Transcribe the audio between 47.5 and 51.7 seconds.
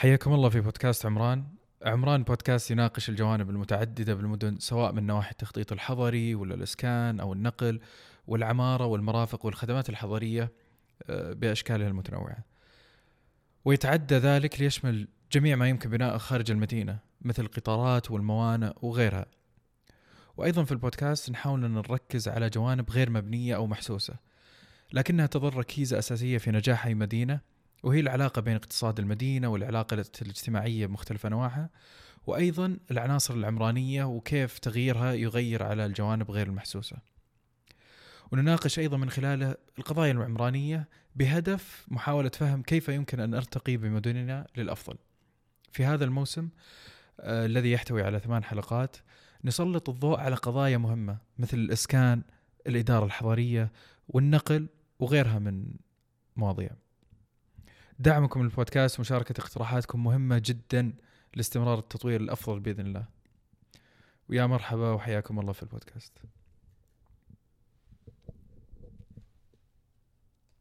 يحتوي على ثمان حلقات نسلط الضوء على قضايا مهمة مثل